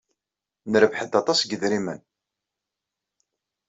[0.71, 2.01] Nerbeḥ-d aṭas n yidrimen.